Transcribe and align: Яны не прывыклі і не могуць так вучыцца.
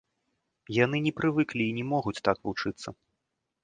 Яны 0.77 0.97
не 1.09 1.13
прывыклі 1.21 1.63
і 1.69 1.77
не 1.79 1.85
могуць 1.93 2.19
так 2.31 2.37
вучыцца. 2.51 2.89